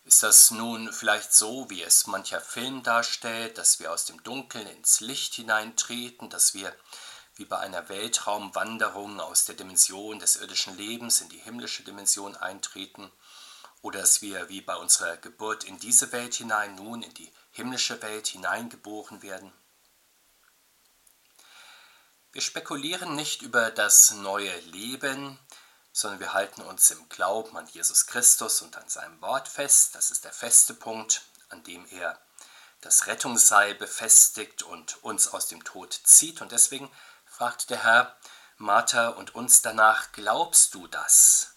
Ist 0.04 0.22
das 0.22 0.50
nun 0.50 0.92
vielleicht 0.92 1.32
so, 1.32 1.70
wie 1.70 1.82
es 1.82 2.08
mancher 2.08 2.40
Film 2.40 2.82
darstellt, 2.82 3.56
dass 3.56 3.78
wir 3.78 3.92
aus 3.92 4.04
dem 4.04 4.22
Dunkeln 4.24 4.66
ins 4.66 5.00
Licht 5.00 5.34
hineintreten, 5.34 6.28
dass 6.28 6.54
wir 6.54 6.74
wie 7.36 7.44
bei 7.44 7.58
einer 7.58 7.88
Weltraumwanderung 7.88 9.20
aus 9.20 9.44
der 9.44 9.54
Dimension 9.54 10.18
des 10.18 10.36
irdischen 10.36 10.76
Lebens 10.76 11.20
in 11.20 11.28
die 11.28 11.38
himmlische 11.38 11.82
Dimension 11.82 12.36
eintreten, 12.36 13.10
oder 13.80 14.00
dass 14.00 14.22
wir 14.22 14.48
wie 14.48 14.60
bei 14.60 14.76
unserer 14.76 15.16
Geburt 15.16 15.64
in 15.64 15.78
diese 15.78 16.12
Welt 16.12 16.34
hinein 16.34 16.74
nun 16.76 17.02
in 17.02 17.14
die 17.14 17.32
himmlische 17.50 18.00
Welt 18.02 18.26
hineingeboren 18.28 19.22
werden? 19.22 19.52
Wir 22.32 22.42
spekulieren 22.42 23.14
nicht 23.14 23.42
über 23.42 23.70
das 23.70 24.12
neue 24.12 24.56
Leben, 24.60 25.38
sondern 25.92 26.20
wir 26.20 26.32
halten 26.32 26.62
uns 26.62 26.90
im 26.90 27.08
Glauben 27.08 27.56
an 27.56 27.66
Jesus 27.66 28.06
Christus 28.06 28.62
und 28.62 28.76
an 28.76 28.88
seinem 28.88 29.20
Wort 29.20 29.48
fest. 29.48 29.94
Das 29.94 30.10
ist 30.10 30.24
der 30.24 30.32
feste 30.32 30.74
Punkt, 30.74 31.22
an 31.50 31.62
dem 31.64 31.86
er 31.90 32.18
das 32.80 33.06
Rettungsseil 33.06 33.74
befestigt 33.74 34.62
und 34.62 35.02
uns 35.04 35.28
aus 35.28 35.46
dem 35.46 35.62
Tod 35.64 35.92
zieht. 35.92 36.40
Und 36.40 36.52
deswegen 36.52 36.90
fragt 37.26 37.70
der 37.70 37.84
Herr 37.84 38.16
Martha 38.56 39.08
und 39.08 39.34
uns 39.34 39.62
danach, 39.62 40.12
glaubst 40.12 40.74
du 40.74 40.86
das? 40.86 41.54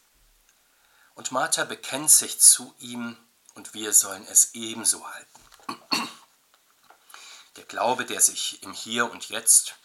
Und 1.15 1.32
Martha 1.32 1.63
bekennt 1.63 2.12
sich 2.12 2.39
zu 2.42 2.75
ihm 2.80 3.18
und 3.54 3.74
wir 3.74 3.94
sollen 3.94 4.25
es 4.27 4.54
ebenso 4.54 5.08
halten. 5.08 5.42
Der 7.56 7.63
Glaube, 7.63 8.06
der 8.06 8.20
sich 8.20 8.62
im 8.63 8.74
Hier 8.74 9.10
und 9.10 9.30
Jetzt, 9.30 9.75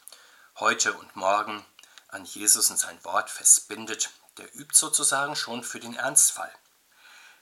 heute 0.56 0.92
und 0.94 1.14
morgen 1.14 1.64
an 2.08 2.24
Jesus 2.24 2.68
und 2.70 2.78
sein 2.78 3.02
Wort 3.04 3.30
festbindet, 3.30 4.10
der 4.38 4.54
übt 4.54 4.76
sozusagen 4.76 5.36
schon 5.36 5.62
für 5.62 5.80
den 5.80 5.94
Ernstfall. 5.94 6.52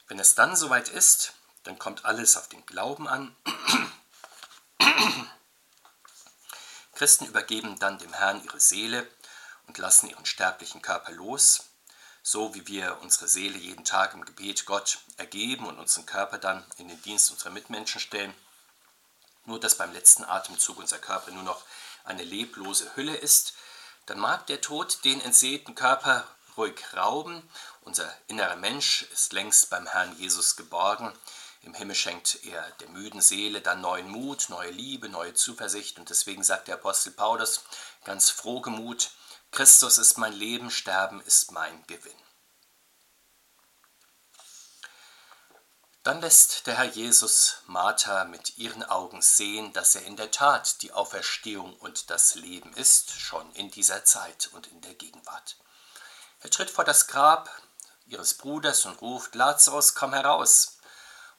Wenn 0.07 0.19
es 0.19 0.35
dann 0.35 0.57
soweit 0.57 0.89
ist, 0.89 1.35
dann 1.65 1.79
kommt 1.79 2.05
alles 2.05 2.37
auf 2.37 2.49
den 2.49 2.65
Glauben 2.67 3.07
an. 3.09 3.37
Christen 6.95 7.27
übergeben 7.27 7.79
dann 7.79 7.99
dem 7.99 8.13
Herrn 8.13 8.43
ihre 8.43 8.59
Seele 8.59 9.09
und 9.67 9.79
lassen 9.79 10.09
ihren 10.09 10.27
sterblichen 10.27 10.83
Körper 10.83 11.13
los, 11.13 11.65
so 12.23 12.55
wie 12.55 12.67
wir 12.67 12.99
unsere 13.03 13.29
Seele 13.29 13.59
jeden 13.59 13.85
Tag 13.85 14.15
im 14.15 14.25
Gebet 14.25 14.67
Gott 14.67 14.99
ergeben 15.17 15.67
und 15.67 15.79
unseren 15.79 16.07
Körper 16.07 16.39
dann 16.39 16.65
in 16.79 16.89
den 16.89 17.01
Dienst 17.03 17.31
unserer 17.31 17.51
Mitmenschen 17.51 18.01
stellen. 18.01 18.35
Nur 19.45 19.61
dass 19.61 19.77
beim 19.77 19.93
letzten 19.93 20.25
Atemzug 20.25 20.79
unser 20.79 20.99
Körper 20.99 21.31
nur 21.31 21.43
noch 21.43 21.63
eine 22.05 22.25
leblose 22.25 22.97
Hülle 22.97 23.17
ist, 23.17 23.55
dann 24.07 24.19
mag 24.19 24.47
der 24.47 24.61
Tod 24.61 25.05
den 25.05 25.21
entseelten 25.21 25.75
Körper 25.75 26.27
ruhig 26.59 26.83
rauben. 26.95 27.49
Unser 27.83 28.13
innerer 28.27 28.57
Mensch 28.57 29.03
ist 29.13 29.33
längst 29.33 29.71
beim 29.71 29.87
Herrn 29.87 30.15
Jesus 30.19 30.57
geborgen. 30.57 31.13
Im 31.63 31.75
Himmel 31.75 31.97
schenkt 31.97 32.45
er 32.45 32.71
der 32.81 32.89
müden 32.91 33.21
Seele 33.21 33.61
dann 33.61 33.81
neuen 33.81 34.09
Mut, 34.09 34.49
neue 34.49 34.71
Liebe, 34.71 35.09
neue 35.09 35.35
Zuversicht. 35.35 35.99
Und 35.99 36.11
deswegen 36.11 36.43
sagt 36.43 36.69
der 36.69 36.75
Apostel 36.75 37.13
Paulus 37.13 37.63
ganz 38.05 38.31
frohgemut, 38.31 39.11
Christus 39.51 39.99
ist 39.99 40.19
mein 40.19 40.35
Leben, 40.35 40.71
Sterben 40.71 41.21
ist 41.23 41.53
mein 41.53 41.87
Gewinn. 41.87 42.13
Dann 46.03 46.21
lässt 46.21 46.67
der 46.67 46.79
Herr 46.79 46.85
Jesus 46.85 47.59
Martha 47.67 48.25
mit 48.25 48.57
ihren 48.57 48.83
Augen 48.83 49.21
sehen, 49.21 49.73
dass 49.73 49.95
er 49.95 50.05
in 50.05 50.17
der 50.17 50.31
Tat 50.31 50.81
die 50.83 50.93
Auferstehung 50.93 51.77
und 51.77 52.09
das 52.09 52.35
Leben 52.35 52.73
ist, 52.75 53.11
schon 53.11 53.51
in 53.53 53.71
dieser 53.71 54.05
Zeit 54.05 54.49
und 54.53 54.69
in 54.69 54.81
der 54.81 54.95
Gegenwart. 54.95 55.57
Er 56.41 56.51
tritt 56.51 56.71
vor 56.71 56.85
das 56.85 57.07
Grab 57.09 57.51
ihres 58.07 58.35
Bruders 58.35 58.87
und 58.87 59.01
ruft, 59.03 59.35
Lazarus, 59.35 59.95
komm 59.95 60.13
heraus. 60.13 60.79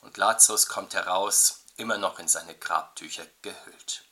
Und 0.01 0.18
Lazarus 0.18 0.68
kommt 0.68 0.94
heraus, 0.94 1.63
immer 1.77 1.98
noch 1.98 2.20
in 2.20 2.27
seine 2.27 2.56
Grabtücher 2.56 3.25
gehüllt. 3.41 4.03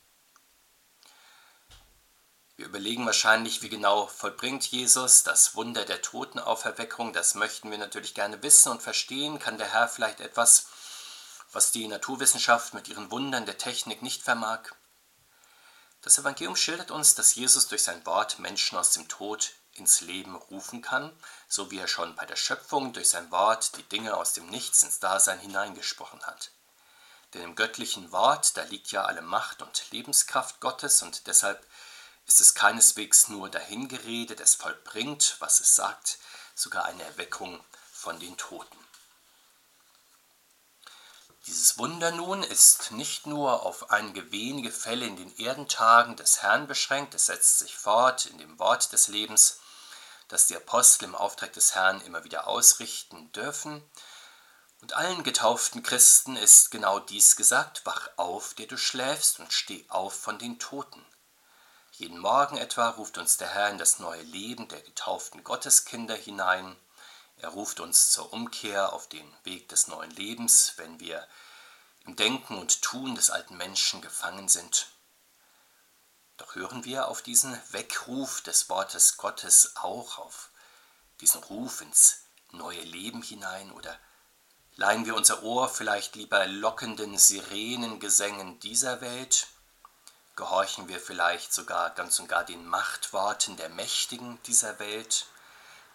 Wir 2.56 2.66
überlegen 2.66 3.06
wahrscheinlich, 3.06 3.62
wie 3.62 3.70
genau 3.70 4.08
vollbringt 4.08 4.66
Jesus 4.66 5.22
das 5.22 5.54
Wunder 5.56 5.86
der 5.86 6.02
Totenauferweckung. 6.02 7.14
Das 7.14 7.36
möchten 7.36 7.70
wir 7.70 7.78
natürlich 7.78 8.16
gerne 8.16 8.42
wissen 8.42 8.72
und 8.72 8.82
verstehen. 8.82 9.38
Kann 9.38 9.60
der 9.60 9.72
Herr 9.72 9.88
vielleicht 9.88 10.22
etwas, 10.22 10.66
was 11.52 11.72
die 11.72 11.88
Naturwissenschaft 11.88 12.74
mit 12.74 12.88
ihren 12.88 13.12
Wundern 13.12 13.46
der 13.46 13.60
Technik 13.60 14.02
nicht 14.02 14.24
vermag? 14.24 14.72
Das 16.02 16.18
Evangelium 16.18 16.56
schildert 16.56 16.90
uns, 16.90 17.14
dass 17.14 17.36
Jesus 17.36 17.68
durch 17.68 17.84
sein 17.84 18.04
Wort 18.08 18.40
Menschen 18.40 18.78
aus 18.78 18.92
dem 18.92 19.08
Tod 19.08 19.52
ins 19.80 20.02
Leben 20.02 20.36
rufen 20.36 20.82
kann, 20.82 21.12
so 21.48 21.72
wie 21.72 21.80
er 21.80 21.88
schon 21.88 22.16
bei 22.16 22.26
der 22.26 22.36
Schöpfung 22.36 22.94
durch 22.94 23.10
sein 23.10 23.32
Wort 23.32 23.78
die 23.78 23.84
Dinge 23.84 24.16
aus 24.18 24.34
dem 24.34 24.48
Nichts 24.48 24.84
ins 24.84 25.00
Dasein 25.00 25.40
hineingesprochen 25.40 26.22
hat. 26.26 26.52
Denn 27.34 27.44
im 27.44 27.56
göttlichen 27.56 28.12
Wort, 28.12 28.58
da 28.58 28.64
liegt 28.64 28.92
ja 28.92 29.06
alle 29.06 29.22
Macht 29.22 29.62
und 29.62 29.92
Lebenskraft 29.92 30.60
Gottes 30.60 31.02
und 31.02 31.28
deshalb 31.28 31.66
ist 32.26 32.42
es 32.42 32.56
keineswegs 32.56 33.30
nur 33.30 33.50
dahingeredet, 33.50 34.40
es 34.40 34.56
vollbringt, 34.56 35.38
was 35.40 35.60
es 35.60 35.76
sagt, 35.76 36.20
sogar 36.56 36.86
eine 36.86 37.04
Erweckung 37.04 37.64
von 37.92 38.20
den 38.20 38.38
Toten. 38.38 38.78
Dieses 41.48 41.78
Wunder 41.78 42.12
nun 42.12 42.44
ist 42.44 42.92
nicht 42.92 43.26
nur 43.26 43.66
auf 43.66 43.90
einige 43.90 44.32
wenige 44.32 44.70
Fälle 44.70 45.06
in 45.06 45.16
den 45.16 45.34
Erdentagen 45.38 46.18
des 46.18 46.42
Herrn 46.42 46.68
beschränkt, 46.68 47.16
es 47.16 47.28
setzt 47.28 47.60
sich 47.60 47.78
fort 47.78 48.26
in 48.26 48.38
dem 48.38 48.60
Wort 48.60 48.92
des 48.92 49.08
Lebens, 49.08 49.60
das 50.28 50.48
die 50.48 50.56
Apostel 50.56 51.06
im 51.06 51.16
Auftrag 51.16 51.54
des 51.54 51.76
Herrn 51.76 52.02
immer 52.02 52.24
wieder 52.24 52.48
ausrichten 52.48 53.32
dürfen. 53.32 53.84
Und 54.82 54.94
allen 54.94 55.24
getauften 55.24 55.84
Christen 55.84 56.36
ist 56.36 56.70
genau 56.70 57.00
dies 57.00 57.36
gesagt, 57.36 57.86
wach 57.86 58.10
auf, 58.18 58.54
der 58.54 58.68
du 58.68 58.78
schläfst, 58.78 59.40
und 59.40 59.52
steh 59.52 59.86
auf 59.90 60.14
von 60.14 60.38
den 60.38 60.60
Toten. 60.60 61.04
Jeden 61.92 62.20
Morgen 62.20 62.58
etwa 62.58 62.90
ruft 62.90 63.18
uns 63.18 63.38
der 63.38 63.50
Herr 63.50 63.70
in 63.70 63.80
das 63.80 63.98
neue 63.98 64.22
Leben 64.22 64.68
der 64.68 64.82
getauften 64.82 65.44
Gotteskinder 65.44 66.16
hinein. 66.16 66.76
Er 67.38 67.50
ruft 67.50 67.80
uns 67.80 68.12
zur 68.12 68.32
Umkehr 68.34 68.94
auf 68.94 69.10
den 69.10 69.34
Weg 69.44 69.68
des 69.70 69.88
neuen 69.88 70.12
Lebens, 70.12 70.74
wenn 70.78 71.00
wir 71.00 71.28
im 72.06 72.16
Denken 72.16 72.58
und 72.58 72.84
Tun 72.84 73.16
des 73.16 73.32
alten 73.32 73.58
Menschen 73.58 74.02
gefangen 74.02 74.48
sind. 74.48 74.88
Doch 76.38 76.56
hören 76.56 76.86
wir 76.86 77.08
auf 77.08 77.22
diesen 77.22 77.60
Weckruf 77.72 78.42
des 78.42 78.70
Wortes 78.70 79.18
Gottes 79.18 79.76
auch, 79.76 80.20
auf 80.20 80.50
diesen 81.20 81.44
Ruf 81.44 81.82
ins 81.82 82.20
neue 82.52 82.82
Leben 82.82 83.24
hinein 83.24 83.72
oder 83.72 83.98
leihen 84.76 85.06
wir 85.06 85.16
unser 85.16 85.42
Ohr 85.44 85.68
vielleicht 85.68 86.16
lieber 86.16 86.46
lockenden 86.46 87.18
Sirenengesängen 87.18 88.60
dieser 88.60 89.02
Welt? 89.02 89.48
Gehorchen 90.36 90.88
wir 90.88 91.00
vielleicht 91.00 91.52
sogar 91.52 91.90
ganz 91.90 92.20
und 92.20 92.30
gar 92.30 92.44
den 92.44 92.68
Machtworten 92.68 93.58
der 93.58 93.70
Mächtigen 93.70 94.40
dieser 94.44 94.78
Welt, 94.78 95.26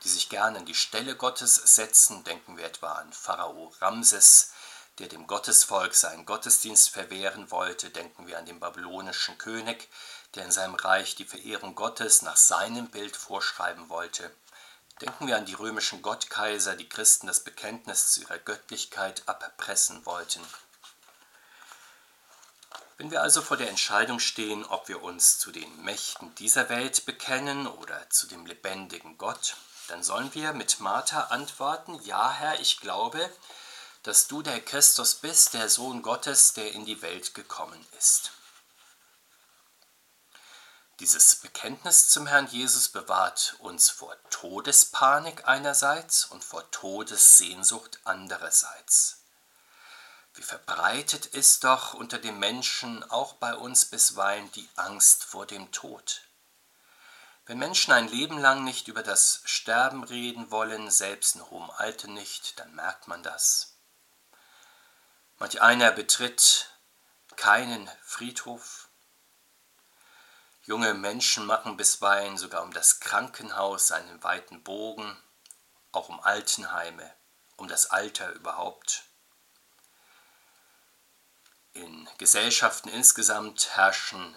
die 0.02 0.08
sich 0.08 0.28
gern 0.28 0.56
an 0.56 0.66
die 0.66 0.74
Stelle 0.74 1.14
Gottes 1.14 1.54
setzen? 1.54 2.24
Denken 2.24 2.56
wir 2.56 2.64
etwa 2.64 2.94
an 2.94 3.12
Pharao 3.12 3.72
Ramses, 3.80 4.50
der 4.98 5.06
dem 5.06 5.28
Gottesvolk 5.28 5.94
seinen 5.94 6.26
Gottesdienst 6.26 6.90
verwehren 6.90 7.52
wollte. 7.52 7.90
Denken 7.90 8.26
wir 8.26 8.38
an 8.38 8.46
den 8.46 8.58
babylonischen 8.58 9.38
König, 9.38 9.88
der 10.34 10.44
in 10.44 10.52
seinem 10.52 10.74
Reich 10.74 11.14
die 11.14 11.24
Verehrung 11.24 11.74
Gottes 11.74 12.22
nach 12.22 12.36
seinem 12.36 12.88
Bild 12.88 13.16
vorschreiben 13.16 13.88
wollte. 13.88 14.30
Denken 15.00 15.26
wir 15.26 15.36
an 15.36 15.46
die 15.46 15.54
römischen 15.54 16.02
Gottkaiser, 16.02 16.76
die 16.76 16.88
Christen 16.88 17.26
das 17.26 17.40
Bekenntnis 17.40 18.12
zu 18.12 18.22
ihrer 18.22 18.38
Göttlichkeit 18.38 19.22
abpressen 19.26 20.04
wollten. 20.06 20.40
Wenn 22.98 23.10
wir 23.10 23.22
also 23.22 23.42
vor 23.42 23.56
der 23.56 23.68
Entscheidung 23.68 24.20
stehen, 24.20 24.64
ob 24.64 24.88
wir 24.88 25.02
uns 25.02 25.38
zu 25.38 25.50
den 25.50 25.82
Mächten 25.82 26.34
dieser 26.36 26.68
Welt 26.68 27.04
bekennen 27.04 27.66
oder 27.66 28.08
zu 28.10 28.28
dem 28.28 28.46
lebendigen 28.46 29.18
Gott, 29.18 29.56
dann 29.88 30.02
sollen 30.02 30.32
wir 30.34 30.52
mit 30.52 30.78
Martha 30.78 31.22
antworten, 31.24 32.00
ja 32.04 32.30
Herr, 32.30 32.60
ich 32.60 32.80
glaube, 32.80 33.28
dass 34.04 34.28
du 34.28 34.42
der 34.42 34.60
Christus 34.60 35.16
bist, 35.16 35.54
der 35.54 35.68
Sohn 35.68 36.02
Gottes, 36.02 36.52
der 36.52 36.72
in 36.72 36.84
die 36.84 37.02
Welt 37.02 37.34
gekommen 37.34 37.84
ist. 37.98 38.30
Dieses 41.00 41.36
Bekenntnis 41.36 42.10
zum 42.10 42.26
Herrn 42.26 42.46
Jesus 42.46 42.88
bewahrt 42.88 43.56
uns 43.58 43.90
vor 43.90 44.14
Todespanik 44.30 45.48
einerseits 45.48 46.26
und 46.26 46.44
vor 46.44 46.70
Todessehnsucht 46.70 48.00
andererseits. 48.04 49.22
Wie 50.34 50.42
verbreitet 50.42 51.26
ist 51.26 51.64
doch 51.64 51.94
unter 51.94 52.18
den 52.18 52.38
Menschen, 52.38 53.02
auch 53.10 53.34
bei 53.34 53.54
uns 53.54 53.86
bisweilen, 53.86 54.50
die 54.52 54.68
Angst 54.76 55.24
vor 55.24 55.46
dem 55.46 55.72
Tod. 55.72 56.22
Wenn 57.46 57.58
Menschen 57.58 57.92
ein 57.92 58.08
Leben 58.08 58.38
lang 58.38 58.62
nicht 58.62 58.88
über 58.88 59.02
das 59.02 59.42
Sterben 59.44 60.04
reden 60.04 60.50
wollen, 60.50 60.90
selbst 60.90 61.34
in 61.34 61.50
hohem 61.50 61.70
Alter 61.70 62.08
nicht, 62.08 62.58
dann 62.58 62.74
merkt 62.74 63.08
man 63.08 63.22
das. 63.22 63.74
Manch 65.38 65.60
einer 65.60 65.90
betritt 65.90 66.70
keinen 67.36 67.90
Friedhof, 68.04 68.81
Junge 70.64 70.94
Menschen 70.94 71.44
machen 71.44 71.76
bisweilen 71.76 72.38
sogar 72.38 72.62
um 72.62 72.72
das 72.72 73.00
Krankenhaus 73.00 73.90
einen 73.90 74.22
weiten 74.22 74.62
Bogen, 74.62 75.16
auch 75.90 76.08
um 76.08 76.20
Altenheime, 76.20 77.12
um 77.56 77.66
das 77.66 77.90
Alter 77.90 78.32
überhaupt. 78.32 79.02
In 81.72 82.08
Gesellschaften 82.18 82.90
insgesamt 82.90 83.76
herrschen 83.76 84.36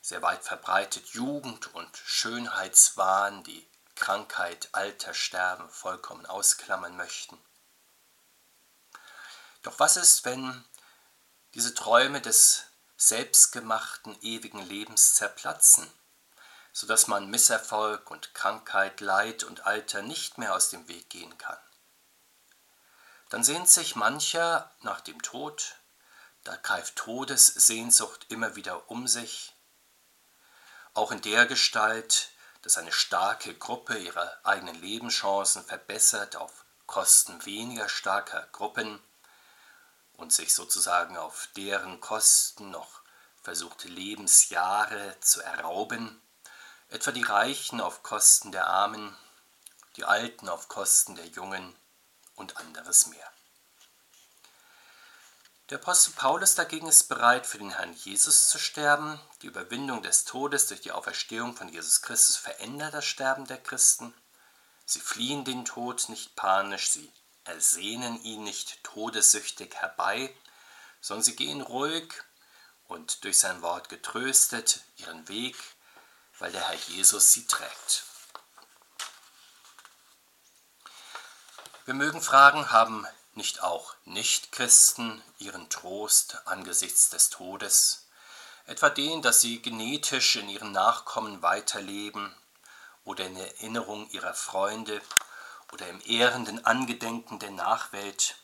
sehr 0.00 0.20
weit 0.20 0.42
verbreitet 0.42 1.10
Jugend- 1.10 1.72
und 1.74 1.96
Schönheitswahn, 1.96 3.44
die 3.44 3.64
Krankheit, 3.94 4.68
Alter, 4.72 5.14
Sterben 5.14 5.70
vollkommen 5.70 6.26
ausklammern 6.26 6.96
möchten. 6.96 7.38
Doch 9.62 9.78
was 9.78 9.96
ist, 9.96 10.24
wenn 10.24 10.64
diese 11.54 11.72
Träume 11.72 12.20
des 12.20 12.64
selbstgemachten 13.08 14.16
ewigen 14.22 14.64
Lebens 14.64 15.14
zerplatzen, 15.14 15.90
sodass 16.72 17.08
man 17.08 17.30
Misserfolg 17.30 18.10
und 18.10 18.32
Krankheit, 18.32 19.00
Leid 19.00 19.42
und 19.42 19.66
Alter 19.66 20.02
nicht 20.02 20.38
mehr 20.38 20.54
aus 20.54 20.70
dem 20.70 20.86
Weg 20.86 21.10
gehen 21.10 21.36
kann? 21.36 21.58
Dann 23.28 23.42
sehnt 23.42 23.68
sich 23.68 23.96
mancher 23.96 24.70
nach 24.82 25.00
dem 25.00 25.20
Tod, 25.20 25.76
da 26.44 26.54
greift 26.56 26.96
Todessehnsucht 26.96 28.26
immer 28.30 28.54
wieder 28.54 28.88
um 28.90 29.08
sich, 29.08 29.52
auch 30.94 31.10
in 31.10 31.22
der 31.22 31.46
Gestalt, 31.46 32.28
dass 32.62 32.78
eine 32.78 32.92
starke 32.92 33.54
Gruppe 33.54 33.98
ihre 33.98 34.44
eigenen 34.44 34.80
Lebenschancen 34.80 35.64
verbessert 35.64 36.36
auf 36.36 36.64
Kosten 36.86 37.44
weniger 37.46 37.88
starker 37.88 38.46
Gruppen 38.52 39.02
und 40.16 40.32
sich 40.32 40.54
sozusagen 40.54 41.16
auf 41.16 41.48
deren 41.56 42.00
Kosten 42.00 42.70
noch 42.70 43.02
versuchte 43.42 43.88
Lebensjahre 43.88 45.16
zu 45.20 45.42
errauben, 45.42 46.20
etwa 46.88 47.10
die 47.10 47.22
Reichen 47.22 47.80
auf 47.80 48.02
Kosten 48.02 48.52
der 48.52 48.66
Armen, 48.66 49.16
die 49.96 50.04
Alten 50.04 50.48
auf 50.48 50.68
Kosten 50.68 51.16
der 51.16 51.26
Jungen 51.26 51.74
und 52.36 52.56
anderes 52.56 53.06
mehr. 53.06 53.32
Der 55.70 55.78
Apostel 55.78 56.12
Paulus 56.12 56.54
dagegen 56.54 56.86
ist 56.86 57.04
bereit, 57.04 57.46
für 57.46 57.56
den 57.56 57.70
Herrn 57.70 57.94
Jesus 57.94 58.50
zu 58.50 58.58
sterben. 58.58 59.18
Die 59.40 59.46
Überwindung 59.46 60.02
des 60.02 60.24
Todes 60.24 60.66
durch 60.66 60.82
die 60.82 60.92
Auferstehung 60.92 61.56
von 61.56 61.70
Jesus 61.70 62.02
Christus 62.02 62.36
verändert 62.36 62.92
das 62.92 63.06
Sterben 63.06 63.46
der 63.46 63.56
Christen. 63.56 64.12
Sie 64.84 65.00
fliehen 65.00 65.46
den 65.46 65.64
Tod 65.64 66.10
nicht 66.10 66.36
panisch, 66.36 66.90
sie 66.90 67.10
ersehnen 67.44 68.22
ihn 68.22 68.44
nicht 68.44 68.82
todessüchtig 68.84 69.74
herbei, 69.74 70.34
sondern 71.00 71.24
sie 71.24 71.36
gehen 71.36 71.60
ruhig 71.60 72.12
und 72.86 73.24
durch 73.24 73.38
sein 73.38 73.62
Wort 73.62 73.88
getröstet 73.88 74.80
ihren 74.96 75.28
Weg, 75.28 75.56
weil 76.38 76.52
der 76.52 76.68
Herr 76.68 76.78
Jesus 76.88 77.32
sie 77.32 77.46
trägt. 77.46 78.04
Wir 81.84 81.94
mögen 81.94 82.22
fragen, 82.22 82.70
haben 82.70 83.06
nicht 83.34 83.62
auch 83.62 83.94
Nichtchristen 84.04 85.22
ihren 85.38 85.68
Trost 85.68 86.46
angesichts 86.46 87.10
des 87.10 87.30
Todes, 87.30 88.06
etwa 88.66 88.88
den, 88.88 89.22
dass 89.22 89.40
sie 89.40 89.60
genetisch 89.60 90.36
in 90.36 90.48
ihren 90.48 90.70
Nachkommen 90.70 91.42
weiterleben 91.42 92.34
oder 93.04 93.26
in 93.26 93.36
Erinnerung 93.36 94.08
ihrer 94.10 94.34
Freunde 94.34 95.00
oder 95.72 95.88
im 95.88 96.00
ehrenden 96.04 96.64
Angedenken 96.64 97.38
der 97.38 97.50
Nachwelt 97.50 98.36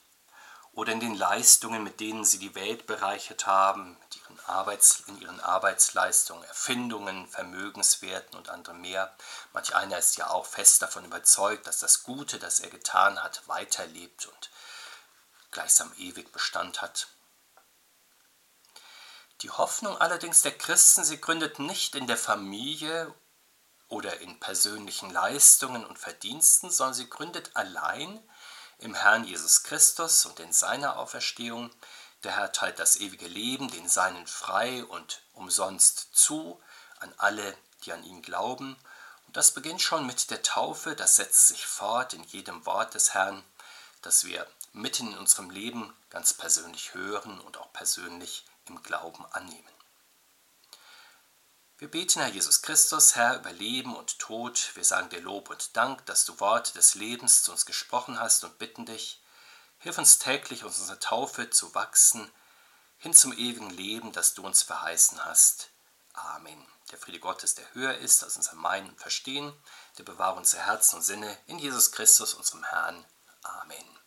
oder 0.73 0.93
in 0.93 1.01
den 1.01 1.15
Leistungen, 1.15 1.83
mit 1.83 2.01
denen 2.01 2.25
sie 2.25 2.39
die 2.39 2.55
Welt 2.55 2.87
bereichert 2.87 3.47
haben, 3.47 3.97
ihren 4.17 4.41
Arbeits-, 4.47 5.03
in 5.07 5.21
ihren 5.21 5.41
Arbeitsleistungen, 5.41 6.45
Erfindungen, 6.45 7.27
Vermögenswerten 7.27 8.39
und 8.39 8.49
anderem 8.49 8.81
mehr. 8.81 9.15
Manch 9.53 9.75
einer 9.75 9.99
ist 9.99 10.17
ja 10.17 10.31
auch 10.31 10.47
fest 10.47 10.83
davon 10.83 11.05
überzeugt, 11.05 11.67
dass 11.67 11.81
das 11.81 12.03
Gute, 12.03 12.39
das 12.39 12.61
er 12.61 12.71
getan 12.71 13.23
hat, 13.23 13.47
weiterlebt 13.47 14.27
und 14.27 14.51
gleichsam 15.51 15.93
ewig 15.99 16.33
Bestand 16.33 16.83
hat. 16.83 17.09
Die 19.43 19.51
Hoffnung 19.51 19.97
allerdings 19.99 20.43
der 20.43 20.57
Christen, 20.57 21.05
sie 21.05 21.21
gründet 21.21 21.59
nicht 21.59 21.95
in 21.95 22.07
der 22.07 22.17
Familie 22.17 23.15
oder 23.89 24.21
in 24.21 24.39
persönlichen 24.39 25.11
Leistungen 25.11 25.85
und 25.85 25.99
Verdiensten, 25.99 26.71
sondern 26.71 26.95
sie 26.95 27.09
gründet 27.09 27.51
allein 27.55 28.23
im 28.79 28.95
Herrn 28.95 29.25
Jesus 29.25 29.63
Christus 29.63 30.27
und 30.27 30.41
in 30.41 30.53
seiner 30.53 30.99
Auferstehung. 30.99 31.71
Der 32.23 32.37
Herr 32.37 32.53
teilt 32.53 32.79
das 32.79 32.97
ewige 32.97 33.27
Leben 33.27 33.71
den 33.71 33.89
Seinen 33.89 34.27
frei 34.27 34.85
und 34.85 35.23
umsonst 35.35 36.09
zu 36.13 36.61
an 37.01 37.13
alle, 37.17 37.57
die 37.85 37.93
an 37.93 38.05
ihn 38.05 38.23
glauben. 38.23 38.77
Und 39.27 39.37
das 39.37 39.53
beginnt 39.53 39.83
schon 39.83 40.07
mit 40.07 40.31
der 40.31 40.43
Taufe, 40.43 40.95
das 40.95 41.17
setzt 41.17 41.49
sich 41.49 41.67
fort 41.67 42.15
in 42.15 42.25
jedem 42.25 42.67
Wort 42.67 42.95
des 42.95 43.15
Herrn, 43.15 43.45
das 44.03 44.25
wir 44.25 44.47
mitten 44.73 45.13
in 45.13 45.19
unserem 45.19 45.51
Leben 45.51 45.95
ganz 46.11 46.33
persönlich 46.35 46.95
hören 46.95 47.41
und 47.41 47.57
auch 47.59 47.73
persönlich 47.73 48.45
im 48.67 48.83
Glauben 48.83 49.25
annehmen. 49.33 49.78
Wir 51.79 51.89
beten, 51.89 52.19
Herr 52.19 52.29
Jesus 52.29 52.63
Christus, 52.63 53.15
Herr, 53.15 53.37
über 53.37 53.53
Leben 53.53 53.95
und 53.95 54.19
Tod. 54.19 54.73
Wir 54.75 54.83
sagen 54.83 55.11
dir 55.11 55.21
Lob 55.21 55.49
und 55.49 55.77
Dank, 55.77 56.05
dass 56.07 56.25
du 56.25 56.41
Worte 56.41 56.73
des 56.73 56.97
Lebens 56.97 57.45
zu 57.45 57.53
uns 57.53 57.67
gesprochen 57.67 58.19
hast 58.19 58.43
und 58.43 58.59
bitten 58.59 58.85
dich, 58.85 59.23
hilf 59.79 59.97
uns 59.97 60.19
täglich 60.19 60.65
aus 60.65 60.81
unserer 60.81 60.99
Taufe 60.99 61.51
zu 61.51 61.77
wachsen, 61.77 62.29
hin 62.97 63.15
zum 63.15 63.33
ewigen 63.33 63.71
Leben, 63.71 64.11
das 64.11 64.35
du 64.35 64.45
uns 64.45 64.65
verheißen 64.65 65.25
hast. 65.25 65.71
Amen. 66.15 66.67
Der 66.91 66.99
Friede 66.99 67.21
Gottes, 67.21 67.55
der 67.55 67.73
höher 67.75 67.97
ist 67.99 68.25
als 68.25 68.35
unser 68.35 68.57
Meinen 68.57 68.89
und 68.89 69.01
Verstehen, 69.01 69.53
der 69.99 70.03
bewahre 70.03 70.37
unsere 70.37 70.67
Herzen 70.67 70.97
und 70.97 71.03
Sinne 71.03 71.39
in 71.47 71.61
Jesus 71.61 71.93
Christus, 71.93 72.35
unserem 72.35 72.65
Herrn. 72.65 73.05
Amen. 73.45 73.98